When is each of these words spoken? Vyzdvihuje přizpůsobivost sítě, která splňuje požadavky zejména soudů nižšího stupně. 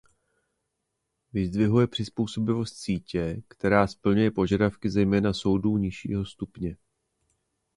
Vyzdvihuje 1.33 1.87
přizpůsobivost 1.87 2.75
sítě, 2.77 3.41
která 3.47 3.87
splňuje 3.87 4.31
požadavky 4.31 4.89
zejména 4.89 5.33
soudů 5.33 5.77
nižšího 5.77 6.25
stupně. 6.25 6.77